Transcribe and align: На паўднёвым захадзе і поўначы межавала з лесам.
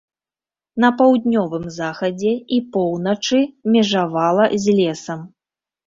На 0.85 0.89
паўднёвым 1.01 1.67
захадзе 1.77 2.33
і 2.59 2.61
поўначы 2.79 3.45
межавала 3.79 4.53
з 4.67 4.81
лесам. 4.83 5.19